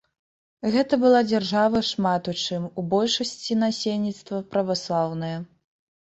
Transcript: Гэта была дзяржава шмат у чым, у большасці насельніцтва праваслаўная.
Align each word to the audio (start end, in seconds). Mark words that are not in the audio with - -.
Гэта 0.75 0.97
была 1.01 1.19
дзяржава 1.31 1.81
шмат 1.89 2.29
у 2.33 2.33
чым, 2.45 2.63
у 2.81 2.85
большасці 2.93 3.57
насельніцтва 3.65 4.39
праваслаўная. 4.55 5.29